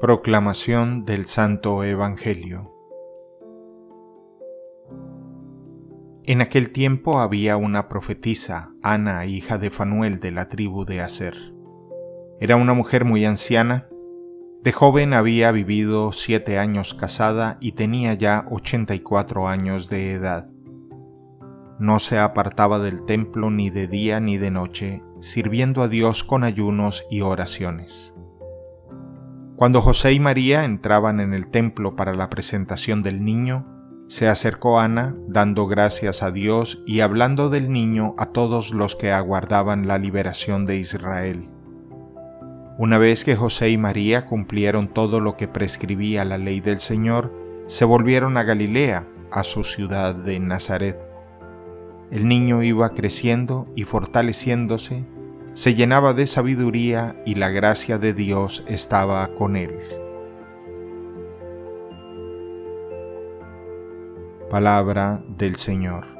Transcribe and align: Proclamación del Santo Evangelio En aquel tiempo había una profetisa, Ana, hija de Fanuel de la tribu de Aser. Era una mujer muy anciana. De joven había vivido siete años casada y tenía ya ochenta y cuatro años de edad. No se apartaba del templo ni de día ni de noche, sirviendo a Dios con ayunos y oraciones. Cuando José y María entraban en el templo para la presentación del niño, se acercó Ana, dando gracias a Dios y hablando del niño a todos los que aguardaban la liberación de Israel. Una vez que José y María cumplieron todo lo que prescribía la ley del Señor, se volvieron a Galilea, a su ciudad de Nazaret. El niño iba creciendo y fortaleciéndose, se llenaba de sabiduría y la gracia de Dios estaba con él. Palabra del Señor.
Proclamación 0.00 1.04
del 1.04 1.26
Santo 1.26 1.82
Evangelio 1.82 2.72
En 6.24 6.40
aquel 6.40 6.70
tiempo 6.70 7.18
había 7.18 7.56
una 7.56 7.88
profetisa, 7.88 8.70
Ana, 8.80 9.26
hija 9.26 9.58
de 9.58 9.72
Fanuel 9.72 10.20
de 10.20 10.30
la 10.30 10.46
tribu 10.46 10.84
de 10.84 11.00
Aser. 11.00 11.34
Era 12.38 12.54
una 12.54 12.74
mujer 12.74 13.04
muy 13.04 13.24
anciana. 13.24 13.88
De 14.62 14.70
joven 14.70 15.14
había 15.14 15.50
vivido 15.50 16.12
siete 16.12 16.60
años 16.60 16.94
casada 16.94 17.58
y 17.60 17.72
tenía 17.72 18.14
ya 18.14 18.46
ochenta 18.52 18.94
y 18.94 19.00
cuatro 19.00 19.48
años 19.48 19.90
de 19.90 20.12
edad. 20.12 20.46
No 21.80 21.98
se 21.98 22.20
apartaba 22.20 22.78
del 22.78 23.04
templo 23.04 23.50
ni 23.50 23.68
de 23.68 23.88
día 23.88 24.20
ni 24.20 24.38
de 24.38 24.52
noche, 24.52 25.02
sirviendo 25.18 25.82
a 25.82 25.88
Dios 25.88 26.22
con 26.22 26.44
ayunos 26.44 27.04
y 27.10 27.22
oraciones. 27.22 28.14
Cuando 29.58 29.82
José 29.82 30.12
y 30.12 30.20
María 30.20 30.64
entraban 30.64 31.18
en 31.18 31.34
el 31.34 31.48
templo 31.48 31.96
para 31.96 32.14
la 32.14 32.30
presentación 32.30 33.02
del 33.02 33.24
niño, 33.24 33.66
se 34.06 34.28
acercó 34.28 34.78
Ana, 34.78 35.16
dando 35.26 35.66
gracias 35.66 36.22
a 36.22 36.30
Dios 36.30 36.84
y 36.86 37.00
hablando 37.00 37.50
del 37.50 37.72
niño 37.72 38.14
a 38.18 38.26
todos 38.26 38.70
los 38.70 38.94
que 38.94 39.10
aguardaban 39.10 39.88
la 39.88 39.98
liberación 39.98 40.64
de 40.64 40.76
Israel. 40.76 41.48
Una 42.78 42.98
vez 42.98 43.24
que 43.24 43.34
José 43.34 43.70
y 43.70 43.78
María 43.78 44.24
cumplieron 44.26 44.86
todo 44.94 45.18
lo 45.18 45.36
que 45.36 45.48
prescribía 45.48 46.24
la 46.24 46.38
ley 46.38 46.60
del 46.60 46.78
Señor, 46.78 47.34
se 47.66 47.84
volvieron 47.84 48.36
a 48.36 48.44
Galilea, 48.44 49.08
a 49.32 49.42
su 49.42 49.64
ciudad 49.64 50.14
de 50.14 50.38
Nazaret. 50.38 51.04
El 52.12 52.28
niño 52.28 52.62
iba 52.62 52.90
creciendo 52.90 53.66
y 53.74 53.82
fortaleciéndose, 53.82 55.04
se 55.58 55.74
llenaba 55.74 56.12
de 56.14 56.28
sabiduría 56.28 57.20
y 57.26 57.34
la 57.34 57.48
gracia 57.48 57.98
de 57.98 58.14
Dios 58.14 58.62
estaba 58.68 59.26
con 59.34 59.56
él. 59.56 59.76
Palabra 64.48 65.20
del 65.26 65.56
Señor. 65.56 66.17